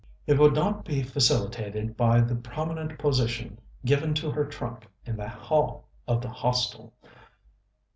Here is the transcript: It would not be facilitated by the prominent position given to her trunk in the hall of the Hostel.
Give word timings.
It 0.25 0.39
would 0.39 0.55
not 0.55 0.83
be 0.83 1.03
facilitated 1.03 1.95
by 1.95 2.21
the 2.21 2.33
prominent 2.33 2.97
position 2.97 3.59
given 3.85 4.15
to 4.15 4.31
her 4.31 4.45
trunk 4.45 4.87
in 5.05 5.15
the 5.15 5.29
hall 5.29 5.89
of 6.07 6.21
the 6.23 6.29
Hostel. 6.29 6.91